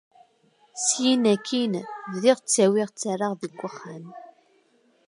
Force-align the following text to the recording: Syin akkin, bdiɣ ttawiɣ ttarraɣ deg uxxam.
Syin 0.85 1.23
akkin, 1.33 1.73
bdiɣ 2.11 2.37
ttawiɣ 2.39 2.89
ttarraɣ 2.91 3.33
deg 3.41 3.59
uxxam. 3.67 4.05